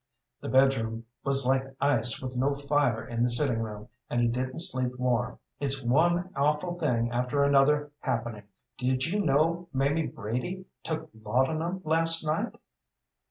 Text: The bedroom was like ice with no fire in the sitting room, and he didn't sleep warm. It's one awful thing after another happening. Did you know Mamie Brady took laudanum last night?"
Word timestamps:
The 0.39 0.49
bedroom 0.49 1.05
was 1.23 1.45
like 1.45 1.75
ice 1.79 2.19
with 2.23 2.35
no 2.35 2.55
fire 2.55 3.07
in 3.07 3.21
the 3.23 3.29
sitting 3.29 3.59
room, 3.59 3.87
and 4.09 4.19
he 4.19 4.27
didn't 4.27 4.57
sleep 4.57 4.97
warm. 4.97 5.37
It's 5.59 5.83
one 5.83 6.31
awful 6.35 6.79
thing 6.79 7.11
after 7.11 7.43
another 7.43 7.91
happening. 7.99 8.45
Did 8.79 9.05
you 9.05 9.19
know 9.23 9.67
Mamie 9.71 10.07
Brady 10.07 10.65
took 10.81 11.11
laudanum 11.13 11.83
last 11.85 12.25
night?" 12.25 12.57